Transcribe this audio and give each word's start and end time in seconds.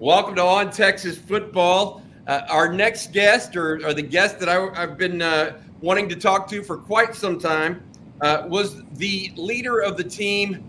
Welcome 0.00 0.36
to 0.36 0.44
On 0.44 0.70
Texas 0.70 1.18
Football. 1.18 2.02
Uh, 2.28 2.42
our 2.48 2.72
next 2.72 3.12
guest, 3.12 3.56
or, 3.56 3.84
or, 3.84 3.92
the 3.92 4.02
guest 4.02 4.38
that 4.38 4.48
I, 4.48 4.72
have 4.78 4.96
been 4.96 5.20
uh, 5.20 5.60
wanting 5.80 6.08
to 6.10 6.14
talk 6.14 6.48
to 6.50 6.62
for 6.62 6.76
quite 6.76 7.16
some 7.16 7.36
time, 7.36 7.82
uh, 8.20 8.44
was 8.46 8.80
the 8.92 9.32
leader 9.34 9.80
of 9.80 9.96
the 9.96 10.04
team 10.04 10.62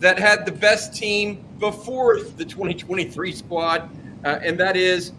that 0.00 0.18
had 0.18 0.44
the 0.44 0.52
best 0.52 0.94
team 0.94 1.42
before 1.58 2.20
the 2.20 2.44
2023 2.44 3.32
squad, 3.32 3.88
uh, 4.22 4.40
and 4.42 4.60
that 4.60 4.76
is 4.76 5.12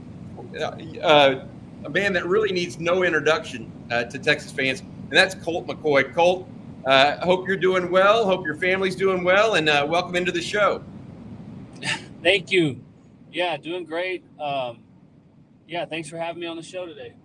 uh, 0.60 0.78
uh, 1.02 1.46
a 1.86 1.90
man 1.90 2.14
that 2.14 2.28
really 2.28 2.52
needs 2.52 2.80
no 2.80 3.02
introduction 3.02 3.72
to 3.90 4.20
Texas 4.20 4.52
fans, 4.52 4.82
and 4.82 5.12
that's 5.12 5.34
Colt 5.34 5.66
McCoy. 5.66 6.14
Colt, 6.14 6.48
uh, 6.86 7.18
hope 7.26 7.48
you're 7.48 7.58
doing 7.58 7.90
well. 7.90 8.26
Hope 8.26 8.46
your 8.46 8.58
family's 8.58 8.96
doing 8.96 9.24
well, 9.24 9.56
and 9.56 9.66
welcome 9.90 10.16
into 10.16 10.32
the 10.32 10.42
show. 10.42 10.84
Thank 12.22 12.52
you. 12.52 12.85
Yeah, 13.36 13.58
doing 13.58 13.84
great. 13.84 14.24
Um, 14.40 14.80
yeah, 15.68 15.84
thanks 15.86 16.08
for 16.08 16.18
having 16.18 16.40
me 16.40 16.48
on 16.48 16.56
the 16.56 16.64
show 16.64 16.86
today. 16.86 17.16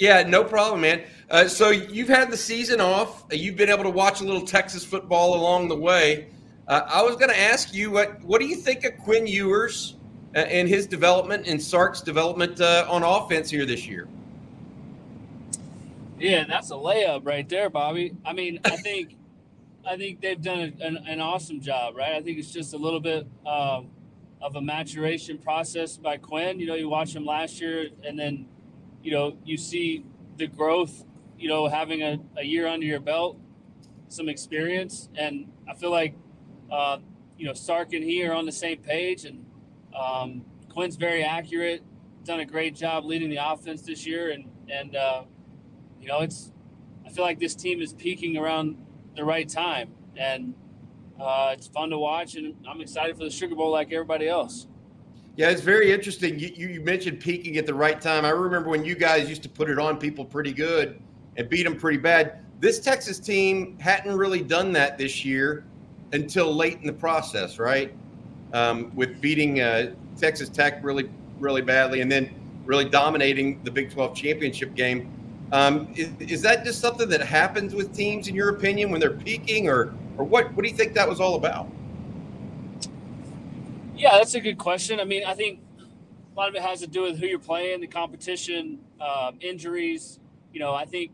Yeah, 0.00 0.24
no 0.24 0.42
problem, 0.42 0.80
man. 0.80 1.02
Uh, 1.30 1.46
so 1.46 1.70
you've 1.70 2.08
had 2.08 2.32
the 2.32 2.36
season 2.36 2.80
off. 2.80 3.24
You've 3.30 3.54
been 3.54 3.68
able 3.68 3.84
to 3.84 3.90
watch 3.90 4.20
a 4.20 4.24
little 4.24 4.44
Texas 4.44 4.84
football 4.84 5.36
along 5.36 5.68
the 5.68 5.76
way. 5.76 6.26
Uh, 6.66 6.80
I 6.88 7.02
was 7.02 7.14
going 7.14 7.28
to 7.28 7.40
ask 7.40 7.72
you 7.72 7.92
what 7.92 8.20
what 8.24 8.40
do 8.40 8.48
you 8.48 8.56
think 8.56 8.82
of 8.82 8.98
Quinn 8.98 9.24
Ewers 9.28 9.94
uh, 10.34 10.40
and 10.40 10.68
his 10.68 10.88
development 10.88 11.46
and 11.46 11.62
Sark's 11.62 12.00
development 12.00 12.60
uh, 12.60 12.84
on 12.90 13.04
offense 13.04 13.48
here 13.48 13.64
this 13.64 13.86
year? 13.86 14.08
Yeah, 16.18 16.44
that's 16.44 16.72
a 16.72 16.74
layup 16.74 17.24
right 17.24 17.48
there, 17.48 17.70
Bobby. 17.70 18.16
I 18.24 18.32
mean, 18.32 18.58
I 18.64 18.76
think 18.78 19.14
I 19.86 19.96
think 19.96 20.20
they've 20.20 20.42
done 20.42 20.76
an, 20.80 20.96
an, 21.06 21.20
awesome 21.20 21.60
job, 21.60 21.96
right? 21.96 22.14
I 22.14 22.20
think 22.20 22.38
it's 22.38 22.50
just 22.50 22.74
a 22.74 22.76
little 22.76 23.00
bit 23.00 23.28
um, 23.46 23.91
of 24.42 24.56
a 24.56 24.60
maturation 24.60 25.38
process 25.38 25.96
by 25.96 26.16
Quinn. 26.16 26.58
You 26.60 26.66
know, 26.66 26.74
you 26.74 26.88
watch 26.88 27.14
him 27.14 27.24
last 27.24 27.60
year, 27.60 27.88
and 28.04 28.18
then 28.18 28.46
you 29.02 29.12
know 29.12 29.36
you 29.44 29.56
see 29.56 30.04
the 30.36 30.46
growth. 30.46 31.04
You 31.38 31.48
know, 31.48 31.66
having 31.66 32.02
a, 32.02 32.18
a 32.36 32.44
year 32.44 32.66
under 32.68 32.86
your 32.86 33.00
belt, 33.00 33.36
some 34.08 34.28
experience, 34.28 35.08
and 35.16 35.50
I 35.68 35.74
feel 35.74 35.90
like 35.90 36.14
uh, 36.70 36.98
you 37.38 37.46
know 37.46 37.54
Sark 37.54 37.92
and 37.92 38.04
he 38.04 38.24
are 38.24 38.32
on 38.32 38.46
the 38.46 38.52
same 38.52 38.78
page, 38.78 39.24
and 39.24 39.46
um, 39.98 40.44
Quinn's 40.68 40.96
very 40.96 41.24
accurate. 41.24 41.82
Done 42.24 42.40
a 42.40 42.44
great 42.44 42.76
job 42.76 43.04
leading 43.04 43.30
the 43.30 43.38
offense 43.38 43.82
this 43.82 44.06
year, 44.06 44.30
and 44.30 44.50
and 44.68 44.94
uh, 44.94 45.24
you 46.00 46.08
know, 46.08 46.20
it's 46.20 46.52
I 47.06 47.10
feel 47.10 47.24
like 47.24 47.38
this 47.38 47.54
team 47.54 47.80
is 47.80 47.92
peaking 47.92 48.36
around 48.36 48.76
the 49.16 49.24
right 49.24 49.48
time, 49.48 49.92
and 50.16 50.54
uh, 51.20 51.50
it's 51.52 51.68
fun 51.68 51.90
to 51.90 51.98
watch, 51.98 52.34
and 52.36 52.54
I'm 52.68 52.80
excited 52.80 53.16
for 53.16 53.24
the 53.24 53.30
Sugar 53.30 53.54
Bowl 53.54 53.70
like 53.70 53.92
everybody 53.92 54.28
else. 54.28 54.66
Yeah, 55.36 55.50
it's 55.50 55.62
very 55.62 55.92
interesting. 55.92 56.38
You, 56.38 56.50
you 56.54 56.80
mentioned 56.82 57.20
peaking 57.20 57.56
at 57.56 57.66
the 57.66 57.74
right 57.74 58.00
time. 58.00 58.24
I 58.24 58.30
remember 58.30 58.68
when 58.68 58.84
you 58.84 58.94
guys 58.94 59.28
used 59.28 59.42
to 59.44 59.48
put 59.48 59.70
it 59.70 59.78
on 59.78 59.96
people 59.96 60.24
pretty 60.24 60.52
good 60.52 61.00
and 61.36 61.48
beat 61.48 61.62
them 61.62 61.76
pretty 61.76 61.98
bad. 61.98 62.40
This 62.60 62.78
Texas 62.78 63.18
team 63.18 63.78
hadn't 63.78 64.14
really 64.14 64.42
done 64.42 64.72
that 64.72 64.98
this 64.98 65.24
year 65.24 65.64
until 66.12 66.54
late 66.54 66.78
in 66.80 66.86
the 66.86 66.92
process, 66.92 67.58
right? 67.58 67.94
Um, 68.52 68.94
with 68.94 69.20
beating 69.20 69.60
uh, 69.60 69.94
Texas 70.18 70.50
Tech 70.50 70.84
really, 70.84 71.08
really 71.38 71.62
badly, 71.62 72.02
and 72.02 72.12
then 72.12 72.34
really 72.66 72.84
dominating 72.84 73.62
the 73.64 73.70
Big 73.70 73.90
12 73.90 74.14
championship 74.14 74.74
game. 74.74 75.10
Um, 75.52 75.92
is, 75.94 76.10
is, 76.18 76.42
that 76.42 76.64
just 76.64 76.80
something 76.80 77.08
that 77.08 77.20
happens 77.20 77.74
with 77.74 77.94
teams, 77.94 78.28
in 78.28 78.34
your 78.34 78.50
opinion, 78.50 78.90
when 78.90 79.00
they're 79.00 79.10
peaking, 79.10 79.68
or 79.68 79.94
or 80.18 80.24
what? 80.24 80.52
What 80.54 80.62
do 80.62 80.68
you 80.68 80.76
think 80.76 80.94
that 80.94 81.08
was 81.08 81.20
all 81.20 81.36
about? 81.36 81.68
Yeah, 83.96 84.18
that's 84.18 84.34
a 84.34 84.40
good 84.40 84.58
question. 84.58 85.00
I 85.00 85.04
mean, 85.04 85.24
I 85.24 85.34
think 85.34 85.60
a 86.34 86.38
lot 86.38 86.48
of 86.48 86.54
it 86.54 86.62
has 86.62 86.80
to 86.80 86.86
do 86.86 87.02
with 87.02 87.18
who 87.18 87.26
you're 87.26 87.38
playing, 87.38 87.80
the 87.80 87.86
competition, 87.86 88.78
uh, 89.00 89.32
injuries. 89.40 90.18
You 90.52 90.60
know, 90.60 90.74
I 90.74 90.84
think 90.84 91.12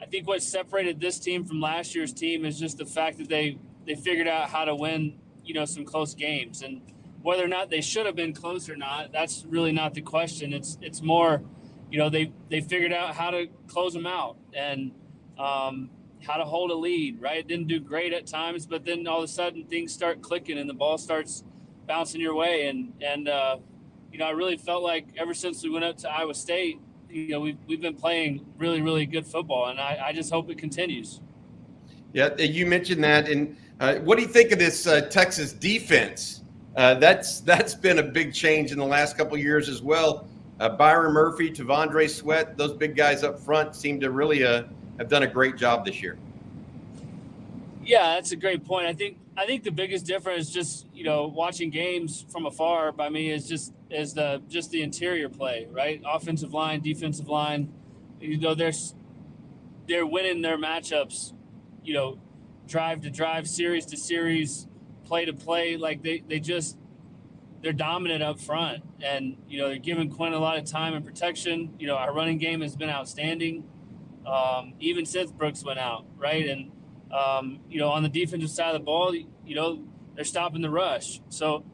I 0.00 0.06
think 0.06 0.26
what 0.26 0.42
separated 0.42 1.00
this 1.00 1.18
team 1.18 1.44
from 1.44 1.60
last 1.60 1.94
year's 1.94 2.12
team 2.12 2.44
is 2.44 2.58
just 2.58 2.78
the 2.78 2.86
fact 2.86 3.18
that 3.18 3.28
they 3.28 3.58
they 3.86 3.94
figured 3.94 4.28
out 4.28 4.48
how 4.48 4.64
to 4.64 4.74
win. 4.74 5.14
You 5.44 5.54
know, 5.54 5.64
some 5.64 5.84
close 5.84 6.14
games, 6.14 6.62
and 6.62 6.80
whether 7.22 7.44
or 7.44 7.48
not 7.48 7.70
they 7.70 7.80
should 7.80 8.06
have 8.06 8.14
been 8.14 8.32
close 8.32 8.68
or 8.68 8.76
not, 8.76 9.12
that's 9.12 9.44
really 9.48 9.72
not 9.72 9.94
the 9.94 10.02
question. 10.02 10.52
It's 10.52 10.78
it's 10.80 11.02
more 11.02 11.42
you 11.90 11.98
know 11.98 12.08
they 12.08 12.32
they 12.48 12.60
figured 12.60 12.92
out 12.92 13.14
how 13.14 13.30
to 13.30 13.48
close 13.66 13.92
them 13.92 14.06
out 14.06 14.36
and 14.54 14.92
um, 15.38 15.90
how 16.26 16.36
to 16.36 16.44
hold 16.44 16.70
a 16.70 16.74
lead. 16.74 17.20
Right, 17.20 17.38
It 17.38 17.48
didn't 17.48 17.68
do 17.68 17.80
great 17.80 18.12
at 18.12 18.26
times, 18.26 18.66
but 18.66 18.84
then 18.84 19.06
all 19.06 19.18
of 19.18 19.24
a 19.24 19.28
sudden 19.28 19.64
things 19.64 19.92
start 19.92 20.22
clicking 20.22 20.58
and 20.58 20.68
the 20.68 20.74
ball 20.74 20.98
starts 20.98 21.44
bouncing 21.86 22.20
your 22.20 22.34
way. 22.34 22.68
And 22.68 22.92
and 23.00 23.28
uh, 23.28 23.58
you 24.12 24.18
know 24.18 24.26
I 24.26 24.30
really 24.30 24.56
felt 24.56 24.82
like 24.82 25.06
ever 25.16 25.34
since 25.34 25.62
we 25.62 25.70
went 25.70 25.84
up 25.84 25.96
to 25.98 26.10
Iowa 26.10 26.34
State, 26.34 26.78
you 27.08 27.28
know 27.28 27.40
we've 27.40 27.58
we've 27.66 27.80
been 27.80 27.96
playing 27.96 28.46
really 28.58 28.80
really 28.80 29.06
good 29.06 29.26
football, 29.26 29.68
and 29.68 29.80
I, 29.80 29.98
I 30.06 30.12
just 30.12 30.30
hope 30.30 30.50
it 30.50 30.58
continues. 30.58 31.20
Yeah, 32.12 32.34
you 32.36 32.66
mentioned 32.66 33.04
that, 33.04 33.28
and 33.28 33.56
uh, 33.78 33.96
what 33.96 34.16
do 34.16 34.22
you 34.22 34.28
think 34.28 34.52
of 34.52 34.58
this 34.58 34.86
uh, 34.86 35.02
Texas 35.02 35.52
defense? 35.52 36.42
Uh, 36.76 36.94
that's 36.94 37.40
that's 37.40 37.74
been 37.74 37.98
a 37.98 38.02
big 38.02 38.32
change 38.32 38.72
in 38.72 38.78
the 38.78 38.86
last 38.86 39.16
couple 39.16 39.36
years 39.36 39.68
as 39.68 39.82
well. 39.82 40.28
Uh, 40.60 40.68
Byron 40.68 41.12
Murphy, 41.12 41.50
T'Vondre 41.50 42.08
Sweat, 42.08 42.56
those 42.58 42.74
big 42.74 42.94
guys 42.94 43.24
up 43.24 43.40
front 43.40 43.74
seem 43.74 43.98
to 44.00 44.10
really 44.10 44.44
uh, 44.44 44.64
have 45.00 45.08
done 45.08 45.22
a 45.22 45.26
great 45.26 45.56
job 45.56 45.84
this 45.84 46.02
year. 46.02 46.18
Yeah, 47.82 48.14
that's 48.14 48.32
a 48.32 48.36
great 48.36 48.64
point. 48.64 48.86
I 48.86 48.92
think 48.92 49.18
I 49.36 49.46
think 49.46 49.64
the 49.64 49.70
biggest 49.70 50.04
difference, 50.04 50.50
just 50.50 50.86
you 50.92 51.04
know, 51.04 51.26
watching 51.26 51.70
games 51.70 52.26
from 52.28 52.44
afar 52.44 52.92
by 52.92 53.08
me 53.08 53.30
is 53.30 53.48
just 53.48 53.72
is 53.88 54.12
the 54.12 54.42
just 54.46 54.70
the 54.70 54.82
interior 54.82 55.30
play, 55.30 55.66
right? 55.70 56.02
Offensive 56.06 56.52
line, 56.52 56.82
defensive 56.82 57.28
line. 57.28 57.72
You 58.20 58.38
know, 58.38 58.54
they're 58.54 58.72
they're 59.88 60.06
winning 60.06 60.42
their 60.42 60.58
matchups. 60.58 61.32
You 61.82 61.94
know, 61.94 62.18
drive 62.68 63.00
to 63.00 63.10
drive, 63.10 63.48
series 63.48 63.86
to 63.86 63.96
series, 63.96 64.68
play 65.06 65.24
to 65.24 65.32
play. 65.32 65.78
Like 65.78 66.02
they 66.02 66.22
they 66.28 66.40
just 66.40 66.76
they're 67.62 67.72
dominant 67.72 68.22
up 68.22 68.38
front, 68.38 68.84
and 69.02 69.38
you 69.48 69.58
know 69.58 69.68
they're 69.68 69.78
giving 69.78 70.10
Quinn 70.10 70.34
a 70.34 70.38
lot 70.38 70.58
of 70.58 70.66
time 70.66 70.92
and 70.92 71.06
protection. 71.06 71.74
You 71.78 71.86
know 71.86 71.96
our 71.96 72.12
running 72.12 72.36
game 72.36 72.60
has 72.60 72.76
been 72.76 72.90
outstanding, 72.90 73.64
um, 74.26 74.74
even 74.80 75.06
since 75.06 75.30
Brooks 75.30 75.64
went 75.64 75.78
out, 75.78 76.04
right? 76.16 76.48
And 76.48 76.72
um, 77.12 77.60
you 77.68 77.78
know 77.78 77.88
on 77.88 78.02
the 78.02 78.08
defensive 78.08 78.50
side 78.50 78.74
of 78.74 78.80
the 78.80 78.84
ball, 78.84 79.14
you 79.14 79.54
know 79.54 79.84
they're 80.14 80.24
stopping 80.24 80.62
the 80.62 80.70
rush. 80.70 81.20
So 81.28 81.64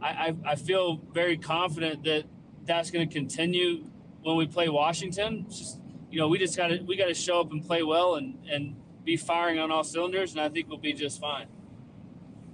I, 0.00 0.08
I, 0.08 0.36
I 0.44 0.54
feel 0.56 1.00
very 1.12 1.36
confident 1.36 2.04
that 2.04 2.24
that's 2.64 2.90
going 2.90 3.08
to 3.08 3.12
continue 3.12 3.84
when 4.22 4.36
we 4.36 4.46
play 4.46 4.68
Washington. 4.68 5.46
Just 5.48 5.80
you 6.10 6.18
know 6.18 6.28
we 6.28 6.38
just 6.38 6.56
got 6.56 6.68
to 6.68 6.78
we 6.80 6.96
got 6.96 7.06
to 7.06 7.14
show 7.14 7.40
up 7.40 7.50
and 7.50 7.64
play 7.64 7.82
well 7.82 8.16
and 8.16 8.38
and 8.50 8.76
be 9.04 9.16
firing 9.16 9.58
on 9.58 9.70
all 9.70 9.84
cylinders, 9.84 10.32
and 10.32 10.40
I 10.40 10.48
think 10.48 10.68
we'll 10.68 10.78
be 10.78 10.92
just 10.92 11.20
fine. 11.20 11.46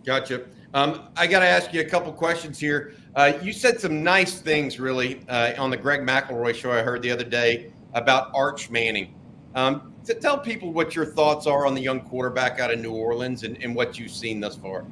Gotcha. 0.05 0.45
Um, 0.73 1.09
I 1.17 1.27
got 1.27 1.41
to 1.41 1.47
ask 1.47 1.73
you 1.73 1.81
a 1.81 1.85
couple 1.85 2.13
questions 2.13 2.59
here. 2.59 2.95
Uh, 3.15 3.33
you 3.43 3.53
said 3.53 3.81
some 3.81 4.03
nice 4.03 4.41
things, 4.41 4.79
really, 4.79 5.21
uh, 5.29 5.53
on 5.57 5.71
the 5.71 5.77
Greg 5.77 6.01
McElroy 6.01 6.55
show 6.55 6.73
I 6.73 6.83
heard 6.83 7.01
the 7.01 7.11
other 7.11 7.25
day 7.25 7.73
about 7.95 8.31
Arch 8.35 8.71
Manning. 8.71 9.15
Um, 9.55 9.93
to 10.05 10.15
tell 10.15 10.39
people 10.39 10.73
what 10.73 10.95
your 10.95 11.07
thoughts 11.07 11.47
are 11.47 11.67
on 11.67 11.75
the 11.75 11.81
young 11.81 12.01
quarterback 12.01 12.59
out 12.61 12.73
of 12.73 12.81
New 12.81 12.93
Orleans 12.93 13.43
and, 13.43 13.57
and 13.63 13.75
what 13.75 13.99
you've 13.99 14.11
seen 14.11 14.41
thus 14.41 14.57
far. 14.57 14.85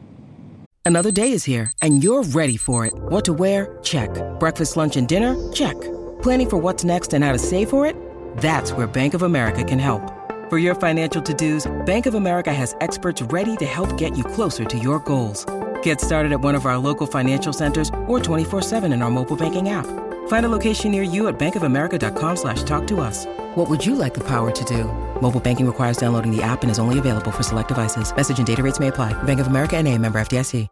Another 0.85 1.13
day 1.13 1.31
is 1.31 1.45
here, 1.45 1.71
and 1.81 2.03
you're 2.03 2.25
ready 2.25 2.57
for 2.57 2.87
it. 2.87 2.93
What 2.95 3.25
to 3.27 3.33
wear? 3.33 3.79
Check. 3.83 4.11
Breakfast, 4.41 4.77
lunch, 4.77 4.97
and 4.97 5.07
dinner? 5.07 5.53
Check. 5.53 5.81
Planning 6.23 6.51
for 6.51 6.57
what's 6.57 6.83
next 6.85 7.13
and 7.13 7.23
how 7.23 7.33
to 7.33 7.39
save 7.39 7.71
for 7.71 7.87
it? 7.87 7.97
That's 8.39 8.73
where 8.73 8.87
Bank 8.87 9.15
of 9.15 9.23
America 9.23 9.63
can 9.63 9.79
help. 9.79 10.03
For 10.51 10.59
your 10.59 10.75
financial 10.75 11.23
to-dos, 11.23 11.71
Bank 11.87 12.07
of 12.07 12.15
America 12.15 12.53
has 12.53 12.75
experts 12.81 13.23
ready 13.23 13.57
to 13.57 13.65
help 13.65 13.97
get 13.97 14.17
you 14.17 14.25
closer 14.25 14.65
to 14.65 14.79
your 14.79 14.99
goals. 15.01 15.47
Get 15.83 16.01
started 16.01 16.33
at 16.33 16.41
one 16.41 16.55
of 16.55 16.67
our 16.67 16.79
local 16.79 17.07
financial 17.07 17.53
centers 17.53 17.89
or 18.07 18.19
24-7 18.19 18.93
in 18.93 19.03
our 19.03 19.11
mobile 19.11 19.37
banking 19.37 19.69
app. 19.69 19.87
Find 20.27 20.45
a 20.45 20.49
location 20.49 20.91
near 20.91 21.05
you 21.05 21.29
at 21.29 21.39
bankofamerica.com 21.39 22.37
slash 22.37 22.65
talk 22.65 22.87
to 22.89 23.01
us. 23.01 23.27
What 23.55 23.71
would 23.71 23.87
you 23.87 23.95
like 23.95 24.15
the 24.15 24.27
power 24.27 24.51
to 24.51 24.65
do? 24.65 24.85
Mobile 25.23 25.41
banking 25.41 25.67
requires 25.67 25.97
downloading 25.97 26.35
the 26.35 26.43
app 26.43 26.63
and 26.63 26.71
is 26.71 26.81
only 26.81 26.99
available 26.99 27.31
for 27.31 27.45
select 27.45 27.69
devices. 27.69 28.15
Message 28.15 28.39
and 28.39 28.47
data 28.47 28.63
rates 28.63 28.81
may 28.81 28.89
apply. 28.89 29.15
Bank 29.23 29.39
of 29.41 29.47
America 29.47 29.77
and 29.77 29.87
a 29.87 29.97
member 29.97 30.21
FDIC. 30.21 30.69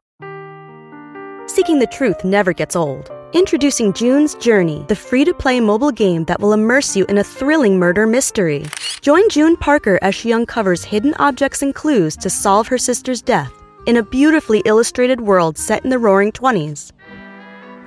Seeking 1.46 1.80
the 1.80 1.88
truth 1.88 2.24
never 2.24 2.52
gets 2.52 2.76
old. 2.76 3.10
Introducing 3.32 3.92
June's 3.92 4.36
Journey, 4.36 4.84
the 4.86 4.94
free-to-play 4.94 5.58
mobile 5.58 5.90
game 5.90 6.24
that 6.26 6.40
will 6.40 6.52
immerse 6.52 6.96
you 6.96 7.04
in 7.06 7.18
a 7.18 7.24
thrilling 7.24 7.76
murder 7.76 8.06
mystery. 8.06 8.66
Join 9.00 9.28
June 9.28 9.56
Parker 9.56 9.98
as 10.00 10.14
she 10.14 10.32
uncovers 10.32 10.84
hidden 10.84 11.12
objects 11.14 11.62
and 11.62 11.74
clues 11.74 12.16
to 12.18 12.30
solve 12.30 12.68
her 12.68 12.78
sister's 12.78 13.20
death 13.20 13.52
in 13.86 13.96
a 13.96 14.02
beautifully 14.02 14.62
illustrated 14.64 15.22
world 15.22 15.58
set 15.58 15.82
in 15.82 15.90
the 15.90 15.98
roaring 15.98 16.30
20s. 16.30 16.92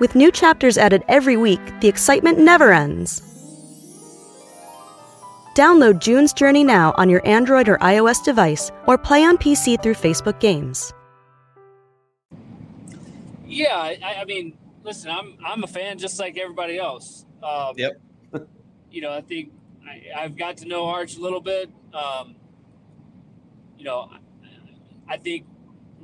With 0.00 0.16
new 0.16 0.32
chapters 0.32 0.76
added 0.76 1.04
every 1.08 1.36
week, 1.36 1.60
the 1.80 1.88
excitement 1.88 2.38
never 2.38 2.72
ends. 2.72 3.22
Download 5.54 6.00
June's 6.00 6.32
Journey 6.32 6.64
now 6.64 6.92
on 6.96 7.08
your 7.08 7.24
Android 7.24 7.68
or 7.68 7.78
iOS 7.78 8.24
device 8.24 8.72
or 8.88 8.98
play 8.98 9.22
on 9.22 9.38
PC 9.38 9.80
through 9.80 9.94
Facebook 9.94 10.40
Games. 10.40 10.92
Yeah, 13.46 13.76
I, 13.76 14.16
I 14.20 14.24
mean, 14.24 14.58
listen, 14.82 15.10
I'm 15.10 15.36
I'm 15.46 15.62
a 15.62 15.68
fan 15.68 15.96
just 15.98 16.18
like 16.18 16.36
everybody 16.36 16.76
else. 16.76 17.24
Um, 17.40 17.74
yep. 17.76 18.00
you 18.90 19.00
know, 19.00 19.12
I 19.12 19.20
think 19.20 19.52
I, 19.88 20.22
have 20.22 20.36
got 20.36 20.56
to 20.58 20.66
know 20.66 20.86
Arch 20.86 21.16
a 21.16 21.20
little 21.20 21.40
bit. 21.40 21.70
Um, 21.92 22.34
you 23.78 23.84
know, 23.84 24.10
I, 25.08 25.14
I 25.14 25.16
think 25.18 25.46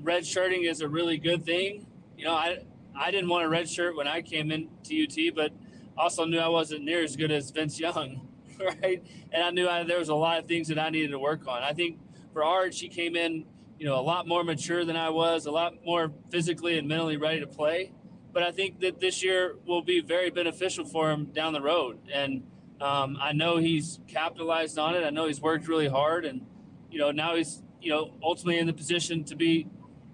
red 0.00 0.24
shirting 0.24 0.62
is 0.62 0.80
a 0.80 0.88
really 0.88 1.18
good 1.18 1.44
thing. 1.44 1.88
You 2.16 2.26
know, 2.26 2.34
I 2.34 2.58
I 3.00 3.10
didn't 3.10 3.30
want 3.30 3.46
a 3.46 3.48
red 3.48 3.68
shirt 3.68 3.96
when 3.96 4.06
I 4.06 4.20
came 4.20 4.52
into 4.52 5.04
UT, 5.04 5.34
but 5.34 5.52
also 5.96 6.26
knew 6.26 6.38
I 6.38 6.48
wasn't 6.48 6.84
near 6.84 7.02
as 7.02 7.16
good 7.16 7.30
as 7.30 7.50
Vince 7.50 7.80
Young, 7.80 8.28
right? 8.60 9.02
And 9.32 9.42
I 9.42 9.50
knew 9.50 9.68
I, 9.68 9.82
there 9.84 9.98
was 9.98 10.10
a 10.10 10.14
lot 10.14 10.38
of 10.38 10.46
things 10.46 10.68
that 10.68 10.78
I 10.78 10.90
needed 10.90 11.12
to 11.12 11.18
work 11.18 11.48
on. 11.48 11.62
I 11.62 11.72
think 11.72 11.98
for 12.34 12.44
Arch, 12.44 12.74
she 12.74 12.88
came 12.88 13.16
in, 13.16 13.46
you 13.78 13.86
know, 13.86 13.98
a 13.98 14.02
lot 14.02 14.28
more 14.28 14.44
mature 14.44 14.84
than 14.84 14.96
I 14.96 15.08
was, 15.08 15.46
a 15.46 15.50
lot 15.50 15.74
more 15.84 16.12
physically 16.30 16.78
and 16.78 16.86
mentally 16.86 17.16
ready 17.16 17.40
to 17.40 17.46
play. 17.46 17.92
But 18.32 18.42
I 18.42 18.52
think 18.52 18.80
that 18.80 19.00
this 19.00 19.22
year 19.24 19.56
will 19.66 19.82
be 19.82 20.00
very 20.00 20.28
beneficial 20.30 20.84
for 20.84 21.10
him 21.10 21.26
down 21.26 21.54
the 21.54 21.62
road. 21.62 21.98
And 22.12 22.44
um, 22.82 23.16
I 23.20 23.32
know 23.32 23.56
he's 23.56 23.98
capitalized 24.08 24.78
on 24.78 24.94
it. 24.94 25.04
I 25.04 25.10
know 25.10 25.26
he's 25.26 25.40
worked 25.40 25.68
really 25.68 25.88
hard, 25.88 26.24
and 26.24 26.46
you 26.90 26.98
know 26.98 27.10
now 27.10 27.34
he's 27.34 27.62
you 27.80 27.90
know 27.90 28.14
ultimately 28.22 28.58
in 28.58 28.66
the 28.66 28.72
position 28.72 29.24
to 29.24 29.36
be, 29.36 29.66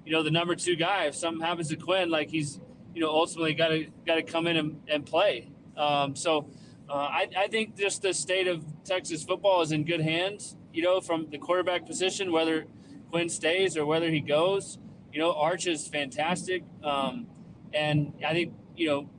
you 0.05 0.13
know, 0.13 0.23
the 0.23 0.31
number 0.31 0.57
two 0.57 0.75
guy. 0.75 1.05
If 1.05 1.15
something 1.15 1.45
happens 1.45 1.69
to 1.69 1.77
Quinn, 1.77 2.11
like 2.11 2.31
he's 2.31 2.59
you 2.97 3.03
know 3.03 3.11
ultimately 3.11 3.53
got 3.53 3.69
to 3.69 3.87
got 4.07 4.15
to 4.15 4.23
come 4.23 4.47
in 4.47 4.57
and, 4.57 4.81
and 4.89 5.05
play. 5.05 5.51
Um, 5.77 6.17
so 6.17 6.49
uh, 6.89 6.95
I, 6.95 7.29
I 7.37 7.47
think 7.47 7.77
just 7.77 8.01
the 8.01 8.15
state 8.15 8.49
of 8.49 8.65
Texas 8.85 9.23
football 9.23 9.61
is 9.61 9.71
in 9.71 9.85
good 9.85 10.01
hands. 10.01 10.57
You 10.73 10.83
know, 10.83 11.03
from 11.03 11.29
the 11.31 11.37
quarterback 11.37 11.85
position, 11.87 12.33
whether 12.33 12.65
Quinn 13.11 13.29
stays 13.29 13.77
or 13.77 13.85
whether 13.85 14.11
he 14.11 14.21
goes. 14.21 14.79
You 15.13 15.21
know, 15.21 15.33
Arch 15.35 15.67
is 15.67 15.87
fantastic, 15.87 16.65
um, 16.83 17.27
and 17.75 18.15
I 18.27 18.33
think 18.33 18.55
you 18.77 18.87
know, 18.89 19.11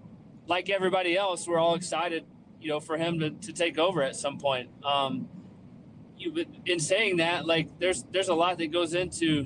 like 0.48 0.70
everybody 0.70 1.16
else, 1.16 1.48
we're 1.48 1.60
all 1.60 1.76
excited. 1.76 2.26
You 2.60 2.70
know, 2.70 2.80
for 2.80 2.98
him 2.98 3.20
to, 3.20 3.30
to 3.30 3.54
take 3.54 3.78
over 3.78 4.02
at 4.02 4.16
some 4.16 4.40
point. 4.40 4.70
Um, 4.84 5.30
you, 6.18 6.46
in 6.66 6.80
saying 6.80 7.18
that, 7.18 7.46
like 7.46 7.78
there's 7.78 8.04
there's 8.12 8.30
a 8.30 8.34
lot 8.34 8.58
that 8.58 8.72
goes 8.72 8.96
into 8.96 9.46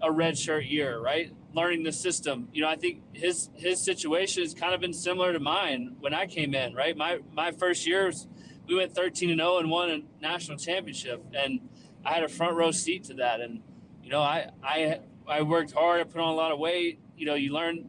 a 0.00 0.10
red 0.10 0.38
shirt 0.38 0.66
year, 0.66 1.00
right? 1.00 1.32
Learning 1.54 1.82
the 1.82 1.92
system. 1.92 2.48
You 2.52 2.62
know, 2.62 2.68
I 2.68 2.76
think 2.76 3.02
his 3.12 3.50
his 3.54 3.82
situation 3.82 4.42
has 4.42 4.54
kind 4.54 4.74
of 4.74 4.80
been 4.80 4.92
similar 4.92 5.32
to 5.32 5.40
mine 5.40 5.96
when 6.00 6.14
I 6.14 6.26
came 6.26 6.54
in. 6.54 6.74
Right, 6.74 6.96
my 6.96 7.18
my 7.32 7.52
first 7.52 7.86
years, 7.86 8.26
we 8.66 8.74
went 8.74 8.94
13 8.94 9.30
and 9.30 9.40
0 9.40 9.58
and 9.58 9.70
won 9.70 9.90
a 9.90 10.00
national 10.20 10.58
championship, 10.58 11.24
and 11.34 11.60
I 12.04 12.14
had 12.14 12.22
a 12.22 12.28
front 12.28 12.56
row 12.56 12.70
seat 12.70 13.04
to 13.04 13.14
that. 13.14 13.40
And 13.40 13.62
you 14.02 14.10
know, 14.10 14.20
I 14.20 14.50
I 14.62 15.00
I 15.26 15.42
worked 15.42 15.72
hard. 15.72 16.00
I 16.00 16.04
put 16.04 16.20
on 16.20 16.28
a 16.28 16.34
lot 16.34 16.52
of 16.52 16.58
weight. 16.58 17.00
You 17.16 17.26
know, 17.26 17.34
you 17.34 17.52
learn 17.52 17.88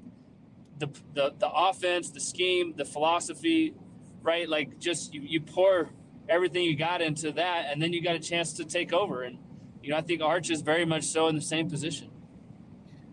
the 0.80 0.88
the 1.13 1.33
the 1.38 1.50
offense, 1.50 2.12
the 2.12 2.19
scheme, 2.19 2.74
the 2.75 2.86
philosophy, 2.86 3.74
right? 4.21 4.48
Like 4.48 4.80
just 4.80 5.13
you, 5.13 5.21
you 5.21 5.42
pour 5.42 5.89
everything 6.30 6.63
you 6.63 6.75
got 6.75 7.01
into 7.01 7.31
that, 7.33 7.68
and 7.69 7.81
then 7.81 7.94
you 7.94 8.01
got 8.01 8.15
a 8.15 8.19
chance 8.19 8.54
to 8.54 8.65
take 8.65 8.94
over. 8.94 9.24
And 9.24 9.38
you 9.81 9.92
know, 9.92 9.98
I 9.98 10.01
think 10.01 10.21
Arch 10.21 10.50
is 10.50 10.62
very 10.62 10.86
much 10.86 11.04
so 11.04 11.27
in 11.27 11.36
the 11.36 11.42
same 11.42 11.69
position. 11.69 12.10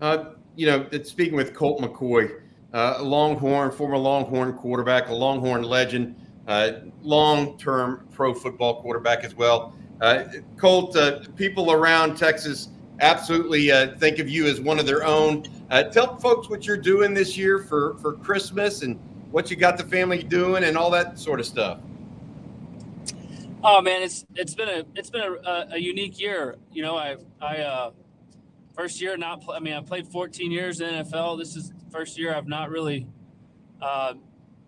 Uh, 0.00 0.30
you 0.56 0.66
know, 0.66 0.88
speaking 1.02 1.34
with 1.34 1.54
Colt 1.54 1.80
McCoy, 1.80 2.40
uh, 2.72 2.94
a 2.98 3.02
Longhorn, 3.02 3.70
former 3.70 3.96
Longhorn 3.96 4.54
quarterback, 4.54 5.08
a 5.08 5.14
Longhorn 5.14 5.62
legend, 5.62 6.16
uh, 6.48 6.72
long-term 7.02 8.08
pro 8.12 8.34
football 8.34 8.80
quarterback 8.80 9.24
as 9.24 9.34
well. 9.34 9.74
Uh, 10.00 10.24
Colt, 10.56 10.96
uh, 10.96 11.20
people 11.36 11.70
around 11.70 12.16
Texas 12.16 12.68
absolutely 13.00 13.70
think 13.98 14.18
of 14.18 14.28
you 14.28 14.46
as 14.46 14.60
one 14.60 14.78
of 14.78 14.86
their 14.86 15.04
own. 15.04 15.44
Tell 15.92 16.18
folks 16.18 16.48
what 16.48 16.66
you're 16.66 16.76
doing 16.76 17.14
this 17.14 17.36
year 17.36 17.58
for 17.58 17.96
for 17.98 18.14
Christmas 18.14 18.82
and 18.82 18.98
what 19.30 19.50
you 19.50 19.56
got 19.56 19.76
the 19.76 19.84
family 19.84 20.22
doing 20.22 20.64
and 20.64 20.76
all 20.76 20.90
that 20.90 21.18
sort 21.18 21.40
of 21.40 21.46
stuff. 21.46 21.78
Oh 23.62 23.80
man, 23.80 24.02
it's 24.02 24.24
it's 24.34 24.54
been 24.54 24.68
a 24.68 24.84
it's 24.96 25.10
been 25.10 25.22
a, 25.22 25.66
a 25.72 25.78
unique 25.78 26.18
year. 26.18 26.56
You 26.72 26.82
know, 26.82 26.96
I 26.96 27.16
I 27.40 27.90
first 28.80 28.98
year 29.02 29.14
not 29.18 29.44
I 29.54 29.60
mean 29.60 29.74
I 29.74 29.82
played 29.82 30.06
14 30.06 30.50
years 30.50 30.80
in 30.80 30.88
NFL. 30.88 31.38
This 31.38 31.54
is 31.54 31.70
first 31.92 32.18
year 32.18 32.34
I've 32.34 32.48
not 32.48 32.70
really 32.70 33.06
uh, 33.82 34.14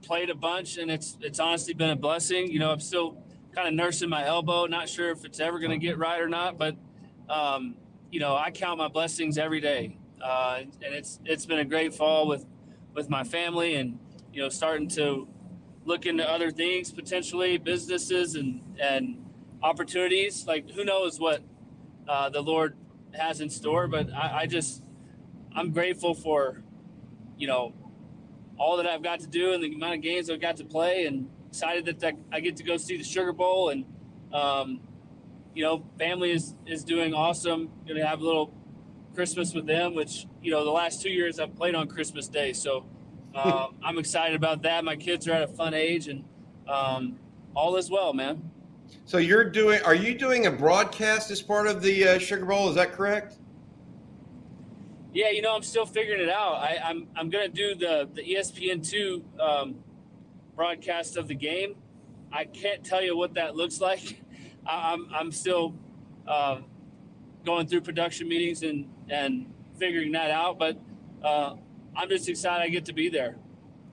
played 0.03 0.29
a 0.29 0.35
bunch, 0.35 0.77
and 0.77 0.91
it's 0.91 1.17
it's 1.23 1.41
honestly 1.41 1.73
been 1.73 1.89
a 1.89 1.97
blessing. 1.97 2.51
You 2.51 2.59
know, 2.59 2.71
I'm 2.71 2.81
still 2.81 3.17
kind 3.55 3.69
of 3.69 3.73
nursing 3.73 4.11
my 4.11 4.27
elbow, 4.27 4.67
not 4.67 4.91
sure 4.91 5.11
if 5.13 5.25
it's 5.25 5.41
ever 5.41 5.59
going 5.59 5.71
to 5.71 5.79
get 5.79 5.97
right 5.97 6.21
or 6.21 6.29
not, 6.29 6.59
but 6.59 6.77
um, 7.31 7.75
you 8.11 8.21
know 8.21 8.37
I 8.37 8.51
count 8.51 8.77
my 8.77 8.89
blessings 8.89 9.39
every 9.39 9.61
day, 9.61 9.97
uh, 10.23 10.61
and 10.61 10.95
it's 10.95 11.19
it's 11.25 11.47
been 11.47 11.61
a 11.61 11.65
great 11.65 11.95
fall 11.95 12.29
with 12.29 12.45
with 12.95 13.09
my 13.09 13.25
family, 13.25 13.77
and 13.77 13.99
you 14.31 14.43
know 14.43 14.51
starting 14.51 14.89
to 14.89 15.27
look 15.87 16.05
into 16.05 16.31
other 16.31 16.51
things 16.51 16.93
potentially, 16.93 17.57
businesses 17.57 18.35
and 18.35 18.61
and 18.79 19.25
opportunities. 19.63 20.47
Like 20.47 20.71
who 20.71 20.85
knows 20.85 21.19
what 21.19 21.41
uh, 22.07 22.29
the 22.29 22.43
Lord 22.43 22.77
has 23.15 23.41
in 23.41 23.51
store. 23.51 23.89
But 23.89 24.13
I, 24.13 24.43
I 24.43 24.47
just 24.47 24.83
I'm 25.55 25.71
grateful 25.73 26.15
for 26.15 26.63
you 27.37 27.47
know 27.47 27.75
all 28.59 28.77
that 28.77 28.87
I've 28.87 29.03
got 29.03 29.21
to 29.21 29.27
do 29.27 29.53
and 29.53 29.63
the 29.63 29.75
amount 29.75 29.95
of 29.95 30.03
games 30.03 30.31
I've 30.31 30.41
got 30.41 30.57
to 30.59 30.65
play, 30.65 31.07
and 31.07 31.29
excited 31.49 31.87
that 32.01 32.15
I 32.33 32.41
get 32.41 32.57
to 32.57 32.65
go 32.65 32.77
see 32.77 32.97
the 32.97 33.05
Sugar 33.05 33.33
Bowl 33.33 33.71
and. 33.71 33.85
Um, 34.33 34.81
you 35.55 35.63
know, 35.63 35.85
family 35.99 36.31
is 36.31 36.55
is 36.67 36.85
doing 36.85 37.15
awesome. 37.15 37.71
Going 37.87 38.01
to 38.01 38.07
have 38.07 38.21
a 38.21 38.25
little 38.25 38.55
Christmas 39.15 39.55
with 39.55 39.67
them, 39.67 39.95
which 39.95 40.27
you 40.43 40.51
know 40.51 40.65
the 40.65 40.71
last 40.71 41.03
two 41.03 41.11
years 41.11 41.39
I've 41.39 41.55
played 41.55 41.75
on 41.75 41.89
Christmas 41.89 42.29
Day, 42.29 42.53
so 42.53 42.87
uh, 43.35 43.69
I'm 43.85 43.99
excited 43.99 44.37
about 44.37 44.63
that. 44.63 44.85
My 44.85 44.97
kids 44.97 45.29
are 45.29 45.33
at 45.33 45.43
a 45.43 45.49
fun 45.49 45.75
age, 45.75 46.09
and 46.09 46.25
um, 46.69 47.19
all 47.55 47.77
is 47.77 47.91
well, 47.91 48.13
man. 48.13 48.51
So 49.05 49.19
you're 49.19 49.45
doing? 49.45 49.83
Are 49.83 49.95
you 49.95 50.15
doing 50.17 50.47
a 50.47 50.51
broadcast 50.51 51.31
as 51.31 51.43
part 51.43 51.67
of 51.67 51.83
the 51.83 52.09
uh, 52.09 52.19
Sugar 52.19 52.47
Bowl? 52.47 52.69
Is 52.69 52.77
that 52.77 52.93
correct? 52.93 53.37
Yeah, 55.13 55.29
you 55.31 55.43
know, 55.43 55.55
I'm 55.55 55.63
still 55.63 55.85
figuring 55.85 56.23
it 56.23 56.31
out. 56.31 56.55
I, 56.55 56.77
am 56.77 56.83
I'm, 56.85 57.09
I'm 57.17 57.31
gonna 57.31 57.49
do 57.49 57.75
the 57.75 58.09
the 58.15 58.23
ESPN 58.23 58.89
two 58.89 59.25
um, 59.39 59.77
broadcast 60.57 61.17
of 61.17 61.29
the 61.29 61.35
game. 61.35 61.75
I 62.33 62.45
can't 62.45 62.83
tell 62.83 63.03
you 63.03 63.17
what 63.17 63.35
that 63.35 63.57
looks 63.57 63.81
like. 63.81 64.23
I, 64.67 64.93
am 64.93 65.07
I'm, 65.11 65.15
I'm 65.15 65.33
still 65.33 65.75
uh, 66.27 66.61
going 67.45 67.67
through 67.67 67.83
production 67.83 68.29
meetings 68.29 68.63
and 68.63 68.89
and 69.11 69.53
figuring 69.79 70.13
that 70.13 70.31
out. 70.31 70.59
But 70.59 70.79
uh, 71.23 71.57
I'm 71.95 72.09
just 72.09 72.29
excited 72.29 72.65
I 72.65 72.69
get 72.69 72.87
to 72.87 72.93
be 72.93 73.09
there. 73.09 73.37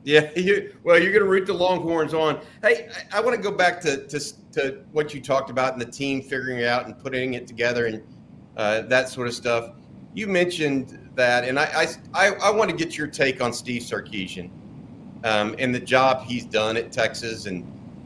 Yeah, 0.10 0.32
you, 0.36 0.74
well, 0.84 0.98
you're 0.98 1.12
going 1.12 1.24
to 1.24 1.30
root 1.30 1.46
the 1.46 1.54
Longhorns 1.54 2.16
on. 2.16 2.42
Hey, 2.64 2.90
I, 3.14 3.20
I 3.20 3.22
want 3.22 3.36
to 3.36 3.42
go 3.42 3.52
back 3.52 3.80
to, 3.82 4.08
to, 4.08 4.20
to 4.54 4.82
what 4.92 5.14
you 5.14 5.22
talked 5.22 5.52
about 5.52 5.74
and 5.74 5.82
the 5.82 5.86
team 5.86 6.24
figuring 6.24 6.58
it 6.58 6.66
out 6.66 6.88
and 6.88 6.98
putting 6.98 7.36
it 7.36 7.46
together 7.46 7.86
and 7.86 8.02
uh, 8.58 8.82
that 8.82 9.10
sort 9.10 9.28
of 9.28 9.36
stuff. 9.36 9.76
You 10.16 10.26
mentioned 10.26 11.12
that, 11.14 11.44
and 11.44 11.60
I, 11.60 11.86
I, 12.16 12.30
I 12.42 12.50
want 12.50 12.72
to 12.72 12.76
get 12.76 12.98
your 12.98 13.06
take 13.06 13.40
on 13.40 13.54
Steve 13.54 13.84
Sarkisian 13.84 14.50
um, 15.24 15.56
and 15.60 15.76
the 15.76 15.80
job 15.80 16.24
he's 16.24 16.46
done 16.46 16.76
at 16.76 16.92
Texas. 16.92 17.46
And 17.46 17.60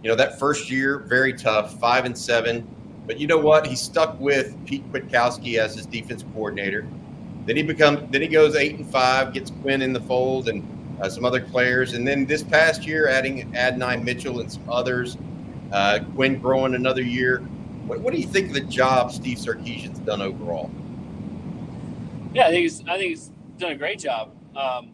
you 0.03 0.09
know 0.09 0.15
that 0.17 0.37
first 0.37 0.69
year, 0.69 0.99
very 0.99 1.31
tough, 1.31 1.79
five 1.79 2.03
and 2.03 2.17
seven. 2.17 2.67
But 3.07 3.17
you 3.17 3.27
know 3.27 3.37
what? 3.37 3.65
He 3.65 3.77
stuck 3.77 4.19
with 4.19 4.57
Pete 4.65 4.85
Kwiatkowski 4.91 5.57
as 5.57 5.75
his 5.75 5.85
defense 5.85 6.25
coordinator. 6.33 6.85
Then 7.45 7.55
he 7.55 7.63
becomes 7.63 8.11
then 8.11 8.21
he 8.21 8.27
goes 8.27 8.57
eight 8.57 8.75
and 8.75 8.91
five, 8.91 9.33
gets 9.33 9.51
Quinn 9.61 9.81
in 9.81 9.93
the 9.93 10.01
fold, 10.01 10.49
and 10.49 10.72
uh, 11.01 11.09
some 11.09 11.25
other 11.25 11.41
players, 11.41 11.93
and 11.93 12.07
then 12.07 12.25
this 12.25 12.43
past 12.43 12.85
year 12.85 13.07
adding 13.07 13.55
Adonai 13.55 13.97
Mitchell 13.97 14.39
and 14.39 14.51
some 14.51 14.69
others. 14.69 15.17
Uh, 15.71 15.99
Quinn 16.13 16.39
growing 16.39 16.75
another 16.75 17.01
year. 17.01 17.39
What, 17.87 17.99
what, 17.99 18.13
do 18.13 18.19
you 18.19 18.27
think 18.27 18.49
of 18.49 18.53
the 18.53 18.61
job 18.61 19.11
Steve 19.11 19.39
Sarkisian's 19.39 19.99
done 19.99 20.21
overall? 20.21 20.69
Yeah, 22.33 22.45
I 22.45 22.49
think 22.49 22.61
he's 22.61 22.81
I 22.81 22.97
think 22.97 23.09
he's 23.09 23.31
done 23.57 23.71
a 23.71 23.75
great 23.75 23.99
job. 23.99 24.31
Um, 24.55 24.91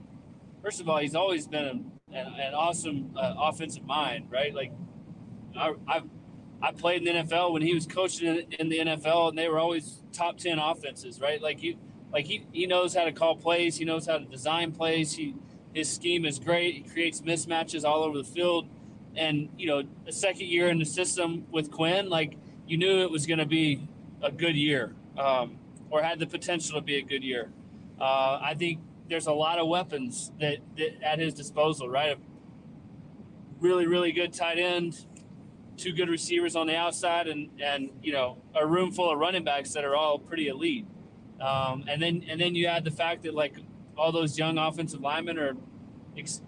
first 0.64 0.80
of 0.80 0.88
all, 0.88 0.98
he's 0.98 1.16
always 1.16 1.48
been 1.48 1.66
an, 1.66 1.92
an 2.14 2.54
awesome 2.54 3.12
uh, 3.16 3.34
offensive 3.38 3.86
mind, 3.86 4.28
right? 4.32 4.54
Like 4.54 4.72
I, 5.56 5.74
I've 5.88 6.04
I 6.62 6.72
played 6.72 7.08
in 7.08 7.16
the 7.16 7.24
NFL 7.24 7.54
when 7.54 7.62
he 7.62 7.74
was 7.74 7.86
coaching 7.86 8.28
in, 8.28 8.54
in, 8.60 8.70
the 8.70 8.80
NFL, 8.80 9.30
and 9.30 9.38
they 9.38 9.48
were 9.48 9.60
always 9.60 10.02
top 10.12 10.38
ten 10.38 10.60
offenses, 10.60 11.22
right? 11.22 11.42
Like 11.42 11.60
he, 11.60 11.78
like 12.12 12.26
he, 12.26 12.46
he 12.52 12.66
knows 12.66 12.94
how 12.94 13.06
to 13.06 13.12
call 13.12 13.36
plays, 13.36 13.78
he 13.78 13.86
knows 13.86 14.08
how 14.08 14.18
to 14.18 14.26
design 14.26 14.72
plays. 14.72 15.14
He 15.14 15.36
his 15.74 15.90
scheme 15.90 16.26
is 16.26 16.40
great. 16.40 16.76
He 16.76 16.82
creates 16.82 17.22
mismatches 17.22 17.84
all 17.84 18.04
over 18.04 18.18
the 18.18 18.24
field. 18.24 18.68
And, 19.16 19.50
you 19.58 19.68
know, 19.68 19.84
the 20.06 20.12
second 20.12 20.48
year 20.48 20.70
in 20.70 20.80
the 20.80 20.86
system 20.86 21.46
with 21.52 21.72
Quinn, 21.72 22.10
like 22.10 22.38
you 22.68 22.78
knew 22.78 23.02
it 23.02 23.12
was 23.12 23.26
going 23.26 23.40
to 23.40 23.46
be 23.46 23.88
a 24.22 24.32
good 24.32 24.56
year 24.56 24.94
um, 25.18 25.58
or 25.90 26.02
had 26.02 26.20
the 26.20 26.28
potential 26.28 26.76
to 26.76 26.82
be 26.82 26.98
a 26.98 27.02
good 27.02 27.24
year. 27.24 27.52
Uh, 28.00 28.40
I 28.42 28.56
think 28.58 28.80
there's 29.10 29.28
a 29.28 29.34
lot 29.34 29.60
of 29.60 29.68
weapons 29.68 30.32
that, 30.40 30.58
that 30.78 31.04
at 31.04 31.20
his 31.20 31.34
disposal, 31.34 31.90
right? 31.90 32.16
A 32.16 32.18
really, 33.60 33.88
really 33.88 34.12
good 34.12 34.34
tight 34.34 34.60
end, 34.60 35.06
two 35.76 35.92
good 35.92 36.10
receivers 36.10 36.56
on 36.56 36.68
the 36.68 36.76
outside, 36.76 37.28
and, 37.28 37.50
and 37.62 37.90
you 38.02 38.14
know, 38.14 38.38
a 38.56 38.66
room 38.66 38.92
full 38.92 39.12
of 39.12 39.18
running 39.18 39.44
backs 39.44 39.74
that 39.74 39.84
are 39.84 39.96
all 39.96 40.20
pretty 40.20 40.48
elite. 40.48 40.86
Um, 41.42 41.86
and 41.88 42.02
then 42.02 42.26
and 42.30 42.40
then 42.40 42.54
you 42.54 42.68
add 42.68 42.84
the 42.84 42.92
fact 42.92 43.24
that 43.24 43.34
like 43.34 43.56
all 44.00 44.12
those 44.12 44.38
young 44.38 44.58
offensive 44.58 45.02
linemen 45.02 45.38
are 45.38 45.56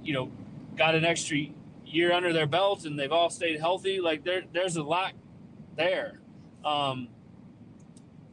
you 0.04 0.14
know, 0.14 0.32
got 0.76 0.96
an 0.96 1.06
extra 1.06 1.38
year 1.86 2.12
under 2.12 2.34
their 2.34 2.48
belt 2.48 2.86
and 2.86 2.98
they've 3.00 3.12
all 3.12 3.30
stayed 3.30 3.60
healthy. 3.60 4.00
Like 4.00 4.24
there, 4.24 4.44
there's 4.54 4.78
a 4.78 4.84
lot 4.84 5.14
there. 5.78 6.20
Um, 6.64 7.10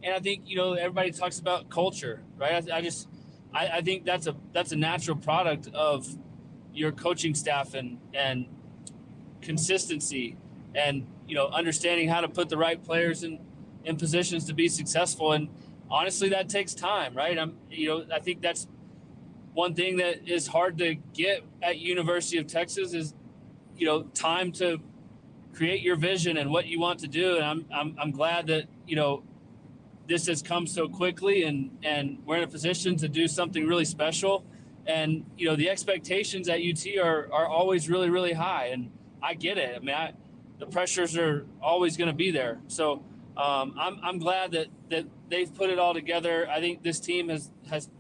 and 0.03 0.15
I 0.15 0.21
think, 0.21 0.43
you 0.47 0.57
know, 0.57 0.75
everybody 0.75 1.11
talks 1.11 1.39
about 1.39 1.69
culture, 1.69 2.23
right? 2.39 2.71
I, 2.71 2.79
I 2.79 2.81
just, 2.81 3.09
I, 3.53 3.67
I 3.69 3.81
think 3.81 4.05
that's 4.05 4.27
a, 4.27 4.37
that's 4.53 4.73
a 4.73 4.77
natural 4.77 5.17
product 5.17 5.69
of 5.75 6.07
your 6.73 6.93
coaching 6.93 7.35
staff 7.35 7.75
and, 7.75 7.99
and 8.15 8.47
consistency 9.43 10.37
and, 10.75 11.07
you 11.27 11.35
know, 11.35 11.49
understanding 11.49 12.09
how 12.09 12.21
to 12.21 12.29
put 12.29 12.49
the 12.49 12.57
right 12.57 12.83
players 12.83 13.23
in, 13.25 13.41
in 13.85 13.97
positions 13.97 14.45
to 14.45 14.55
be 14.55 14.69
successful. 14.69 15.33
And 15.33 15.49
honestly, 15.91 16.29
that 16.29 16.49
takes 16.49 16.75
time, 16.75 17.15
right? 17.15 17.37
I'm, 17.39 17.57
you 17.71 17.89
know, 17.89 18.05
I 18.13 18.21
think 18.21 18.41
that's 18.41 18.69
one 19.59 19.75
thing 19.75 19.97
that 19.97 20.29
is 20.29 20.47
hard 20.47 20.79
to 20.79 20.95
get 21.13 21.43
at 21.61 21.79
University 21.79 22.39
of 22.39 22.47
Texas 22.47 22.95
is, 22.95 23.13
you 23.77 23.85
know, 23.85 24.05
time 24.15 24.53
to 24.53 24.81
create 25.53 25.83
your 25.83 25.97
vision 25.97 26.37
and 26.37 26.49
what 26.53 26.67
you 26.67 26.79
want 26.79 27.01
to 27.01 27.09
do. 27.09 27.35
And 27.35 27.45
I'm, 27.45 27.67
I'm, 27.75 27.97
I'm 28.01 28.11
glad 28.13 28.47
that, 28.47 28.69
you 28.87 28.95
know, 28.95 29.25
this 30.07 30.29
has 30.29 30.43
come 30.43 30.69
so 30.69 30.89
quickly 30.89 31.43
and, 31.43 31.77
and 31.83 32.23
we're 32.25 32.37
in 32.37 32.45
a 32.45 32.47
position 32.47 32.97
to 32.99 33.09
do 33.09 33.27
something 33.27 33.67
really 33.67 33.85
special. 33.85 34.45
And, 34.87 35.25
you 35.37 35.49
know, 35.49 35.57
the 35.57 35.71
expectations 35.71 36.49
at 36.49 36.61
UT 36.61 36.87
are, 37.05 37.29
are 37.33 37.49
always 37.49 37.91
really, 37.91 38.11
really 38.11 38.35
high. 38.35 38.67
And 38.67 38.93
I 39.21 39.35
get 39.35 39.59
it. 39.59 39.75
I 39.75 39.81
mean, 39.81 39.97
I, 39.97 40.13
the 40.61 40.67
pressures 40.67 41.17
are 41.17 41.47
always 41.61 41.97
going 41.97 42.11
to 42.11 42.17
be 42.17 42.31
there. 42.31 42.61
So 42.69 43.03
um, 43.37 43.75
I'm, 43.77 43.99
I'm 44.05 44.19
glad 44.21 44.53
that, 44.53 44.69
that 44.91 45.07
they've 45.29 45.53
put 45.53 45.69
it 45.69 45.81
all 45.81 45.95
together. 45.95 46.49
I 46.49 46.61
think 46.61 46.85
this 46.85 47.01
team 47.01 47.29
has, 47.29 47.51
has, 47.69 47.91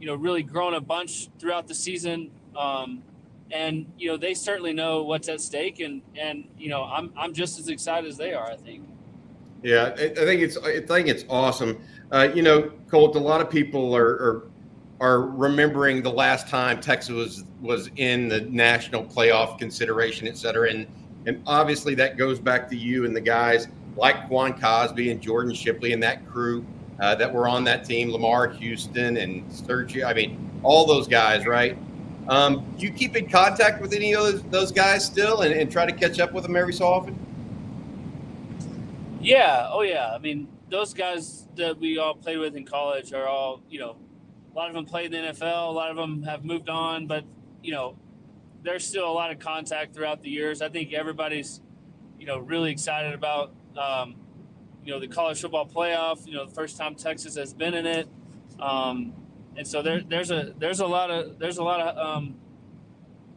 you 0.00 0.06
know, 0.06 0.14
really 0.14 0.42
grown 0.42 0.74
a 0.74 0.80
bunch 0.80 1.28
throughout 1.38 1.68
the 1.68 1.74
season. 1.74 2.30
Um, 2.56 3.02
and, 3.50 3.86
you 3.98 4.08
know, 4.08 4.16
they 4.16 4.34
certainly 4.34 4.72
know 4.72 5.02
what's 5.02 5.28
at 5.28 5.40
stake. 5.40 5.80
And, 5.80 6.02
and, 6.16 6.44
you 6.58 6.68
know, 6.68 6.84
I'm, 6.84 7.12
I'm 7.16 7.32
just 7.32 7.58
as 7.58 7.68
excited 7.68 8.08
as 8.08 8.16
they 8.16 8.34
are, 8.34 8.50
I 8.50 8.56
think. 8.56 8.86
Yeah, 9.62 9.92
I, 9.94 9.96
think 9.96 10.40
it's 10.40 10.56
I 10.56 10.80
think 10.80 11.08
it's 11.08 11.24
awesome. 11.28 11.78
Uh, 12.12 12.28
you 12.32 12.42
know, 12.42 12.70
Colt. 12.88 13.16
A 13.16 13.18
lot 13.18 13.40
of 13.40 13.50
people 13.50 13.94
are, 13.96 14.06
are 14.06 14.42
are 15.00 15.22
remembering 15.22 16.00
the 16.02 16.12
last 16.12 16.48
time 16.48 16.80
Texas 16.80 17.10
was 17.10 17.44
was 17.60 17.90
in 17.96 18.28
the 18.28 18.42
national 18.42 19.04
playoff 19.04 19.58
consideration, 19.58 20.28
et 20.28 20.36
cetera, 20.36 20.70
and 20.70 20.86
and 21.26 21.42
obviously 21.44 21.96
that 21.96 22.16
goes 22.16 22.38
back 22.38 22.68
to 22.70 22.76
you 22.76 23.04
and 23.04 23.16
the 23.16 23.20
guys 23.20 23.66
like 23.96 24.28
Quan 24.28 24.58
Cosby 24.58 25.10
and 25.10 25.20
Jordan 25.20 25.52
Shipley 25.52 25.92
and 25.92 26.00
that 26.04 26.24
crew 26.28 26.64
uh, 27.00 27.14
that 27.14 27.32
were 27.32 27.48
on 27.48 27.64
that 27.64 27.84
team, 27.84 28.10
Lamarr 28.10 28.56
Houston 28.56 29.16
and 29.16 29.48
Sergio. 29.50 30.04
I 30.04 30.14
mean, 30.14 30.60
all 30.62 30.86
those 30.86 31.06
guys, 31.06 31.46
right? 31.46 31.78
Um, 32.28 32.74
do 32.78 32.84
you 32.84 32.92
keep 32.92 33.16
in 33.16 33.28
contact 33.28 33.80
with 33.80 33.92
any 33.92 34.14
of 34.14 34.22
those, 34.22 34.42
those 34.44 34.72
guys 34.72 35.04
still 35.04 35.42
and, 35.42 35.54
and 35.54 35.70
try 35.70 35.86
to 35.86 35.92
catch 35.92 36.20
up 36.20 36.32
with 36.32 36.42
them 36.44 36.56
every 36.56 36.74
so 36.74 36.86
often? 36.86 37.18
Yeah. 39.20 39.68
Oh, 39.70 39.82
yeah. 39.82 40.12
I 40.14 40.18
mean, 40.18 40.48
those 40.68 40.92
guys 40.92 41.46
that 41.56 41.78
we 41.78 41.98
all 41.98 42.14
played 42.14 42.38
with 42.38 42.54
in 42.54 42.64
college 42.64 43.12
are 43.12 43.26
all, 43.26 43.62
you 43.70 43.78
know, 43.78 43.96
a 44.52 44.56
lot 44.56 44.68
of 44.68 44.74
them 44.74 44.84
played 44.84 45.14
in 45.14 45.24
the 45.24 45.32
NFL. 45.32 45.68
A 45.68 45.70
lot 45.70 45.90
of 45.90 45.96
them 45.96 46.22
have 46.22 46.44
moved 46.44 46.68
on, 46.68 47.06
but, 47.06 47.24
you 47.62 47.72
know, 47.72 47.96
there's 48.62 48.86
still 48.86 49.08
a 49.08 49.12
lot 49.12 49.30
of 49.30 49.38
contact 49.38 49.94
throughout 49.94 50.20
the 50.20 50.28
years. 50.28 50.60
I 50.60 50.68
think 50.68 50.92
everybody's, 50.92 51.60
you 52.18 52.26
know, 52.26 52.38
really 52.38 52.70
excited 52.70 53.14
about 53.14 53.52
um, 53.78 54.16
you 54.88 54.94
know 54.94 55.00
the 55.00 55.06
college 55.06 55.42
football 55.42 55.66
playoff. 55.66 56.26
You 56.26 56.32
know, 56.32 56.46
the 56.46 56.54
first 56.54 56.78
time 56.78 56.94
Texas 56.94 57.36
has 57.36 57.52
been 57.52 57.74
in 57.74 57.84
it, 57.84 58.08
um, 58.58 59.12
and 59.54 59.68
so 59.68 59.82
there, 59.82 60.00
there's 60.00 60.30
a 60.30 60.54
there's 60.58 60.80
a 60.80 60.86
lot 60.86 61.10
of 61.10 61.38
there's 61.38 61.58
a 61.58 61.62
lot 61.62 61.80
of 61.80 61.98
um, 61.98 62.36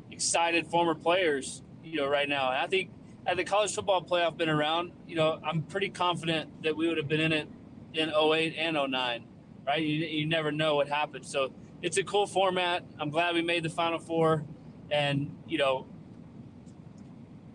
excited 0.09 0.67
former 0.67 0.95
players. 0.95 1.61
You 1.83 1.97
know, 1.97 2.07
right 2.07 2.29
now, 2.29 2.51
and 2.51 2.57
I 2.57 2.67
think 2.67 2.89
had 3.25 3.35
the 3.35 3.43
college 3.43 3.75
football 3.75 4.01
playoff 4.01 4.37
been 4.37 4.47
around, 4.47 4.93
you 5.05 5.17
know, 5.17 5.41
I'm 5.43 5.63
pretty 5.63 5.89
confident 5.89 6.63
that 6.63 6.77
we 6.77 6.87
would 6.87 6.95
have 6.95 7.09
been 7.09 7.19
in 7.19 7.33
it 7.33 7.49
in 7.95 8.09
08 8.09 8.55
and 8.57 8.77
09. 8.89 9.25
Right? 9.67 9.81
You, 9.81 10.05
you 10.05 10.25
never 10.25 10.53
know 10.53 10.75
what 10.75 10.87
happens. 10.87 11.29
So 11.29 11.51
it's 11.81 11.97
a 11.97 12.03
cool 12.03 12.27
format. 12.27 12.85
I'm 12.97 13.09
glad 13.09 13.35
we 13.35 13.41
made 13.41 13.63
the 13.63 13.69
Final 13.69 13.99
Four, 13.99 14.45
and 14.89 15.35
you 15.49 15.57
know, 15.57 15.85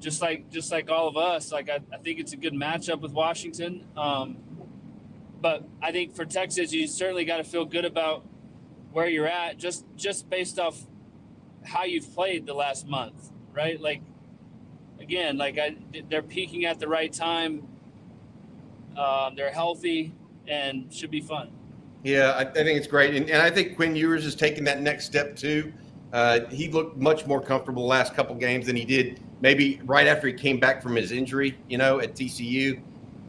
just 0.07 0.23
like 0.23 0.49
just 0.51 0.71
like 0.71 0.89
all 0.89 1.09
of 1.09 1.17
us. 1.17 1.51
Like 1.51 1.69
I, 1.69 1.81
I 1.93 1.97
think 1.97 2.21
it's 2.21 2.33
a 2.33 2.37
good 2.37 2.53
matchup 2.53 3.01
with 3.01 3.11
Washington. 3.11 3.85
Um, 3.97 4.37
but 5.41 5.65
I 5.83 5.91
think 5.91 6.15
for 6.15 6.25
Texas, 6.25 6.73
you 6.73 6.87
certainly 6.87 7.25
got 7.25 7.39
to 7.39 7.45
feel 7.45 7.65
good 7.65 7.85
about 7.85 8.25
where 8.93 9.09
you're 9.09 9.27
at, 9.27 9.59
just 9.59 9.85
just 9.97 10.31
based 10.31 10.61
off 10.61 10.81
how 11.65 11.83
you've 11.83 12.15
played 12.15 12.47
the 12.47 12.55
last 12.55 12.87
month, 12.87 13.33
right? 13.53 13.81
Like 13.81 14.01
again, 15.01 15.39
like 15.39 15.59
I, 15.59 15.75
they're 16.09 16.23
peaking 16.23 16.67
at 16.67 16.79
the 16.79 16.87
right 16.87 17.13
time. 17.13 17.67
Um, 18.97 19.35
they're 19.35 19.51
healthy 19.51 20.15
and 20.47 20.93
should 20.95 21.11
be 21.11 21.21
fun. 21.21 21.51
Yeah, 22.05 22.31
I, 22.31 22.43
I 22.43 22.53
think 22.53 22.79
it's 22.79 22.87
great, 22.87 23.17
and, 23.17 23.29
and 23.29 23.43
I 23.43 23.51
think 23.51 23.75
Quinn 23.75 23.97
Ewers 23.97 24.25
is 24.25 24.37
taking 24.37 24.63
that 24.65 24.81
next 24.81 25.07
step 25.07 25.35
too. 25.35 25.73
Uh, 26.13 26.41
he 26.51 26.69
looked 26.69 26.97
much 26.97 27.27
more 27.27 27.41
comfortable 27.41 27.83
the 27.83 27.89
last 27.89 28.15
couple 28.15 28.35
games 28.35 28.67
than 28.67 28.77
he 28.77 28.85
did 28.85 29.21
maybe 29.41 29.81
right 29.85 30.07
after 30.07 30.27
he 30.27 30.33
came 30.33 30.59
back 30.59 30.83
from 30.83 30.97
his 30.97 31.13
injury, 31.13 31.57
you 31.69 31.79
know, 31.79 32.01
at 32.01 32.15
TCU. 32.15 32.81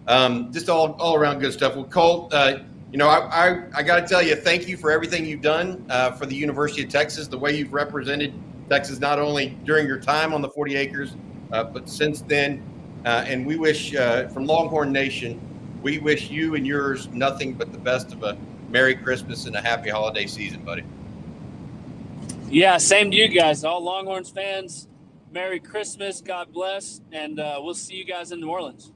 Um, 0.08 0.52
just 0.54 0.70
all, 0.70 0.94
all 0.94 1.16
around 1.16 1.40
good 1.40 1.54
stuff. 1.54 1.76
Well, 1.76 1.86
Colt, 1.86 2.34
uh, 2.34 2.60
you 2.92 2.98
know, 2.98 3.10
I, 3.10 3.50
I, 3.50 3.64
I 3.76 3.84
got 3.84 4.00
to 4.00 4.08
tell 4.08 4.22
you, 4.22 4.36
thank 4.36 4.68
you 4.68 4.78
for 4.78 4.92
everything 4.92 5.26
you've 5.26 5.42
done 5.42 5.86
uh, 5.90 6.12
for 6.12 6.26
the 6.26 6.36
University 6.36 6.84
of 6.84 6.90
Texas, 6.90 7.28
the 7.28 7.38
way 7.38 7.56
you've 7.56 7.74
represented 7.74 8.34
Texas, 8.70 9.00
not 9.00 9.20
only 9.20 9.58
during 9.66 9.86
your 9.86 10.00
time 10.00 10.34
on 10.34 10.42
the 10.42 10.50
40 10.50 10.76
acres, 10.76 11.16
uh, 11.52 11.64
but 11.66 11.90
since 11.90 12.22
then. 12.22 12.64
Uh, 13.06 13.24
and 13.28 13.46
we 13.46 13.58
wish, 13.58 13.92
from 13.92 14.46
Longhorn 14.46 14.92
Nation, 14.92 15.40
we 15.82 16.00
wish 16.00 16.30
you 16.30 16.56
and 16.56 16.66
yours 16.66 17.08
nothing 17.10 17.54
but 17.54 17.72
the 17.72 17.78
best 17.78 18.12
of 18.12 18.24
a 18.24 18.38
Merry 18.70 18.96
Christmas 18.96 19.46
and 19.46 19.56
a 19.56 19.62
happy 19.62 19.90
holiday 19.90 20.26
season, 20.26 20.64
buddy. 20.64 20.84
Yeah, 22.50 22.78
same 22.78 23.12
to 23.12 23.18
you 23.18 23.28
guys. 23.28 23.66
All 23.66 23.84
Longhorns 23.84 24.30
fans, 24.30 24.88
Merry 25.34 25.60
Christmas. 25.60 26.22
God 26.22 26.54
bless. 26.54 27.02
And 27.12 27.42
uh, 27.42 27.60
we'll 27.62 27.74
see 27.74 27.96
you 27.96 28.06
guys 28.06 28.32
in 28.32 28.40
New 28.40 28.50
Orleans. 28.50 28.94